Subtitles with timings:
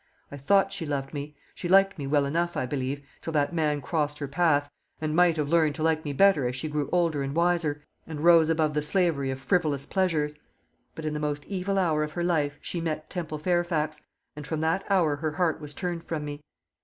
[0.31, 1.35] I thought she loved me.
[1.53, 4.67] She liked me well enough, I believe, till that man crossed her path,
[4.99, 8.21] and might have learnt to like me better as she grew older and wiser, and
[8.23, 10.33] rose above the slavery of frivolous pleasures.
[10.95, 14.01] But, in the most evil hour of her life, she met Temple Fairfax,
[14.35, 16.41] and from that hour her heart was turned from me.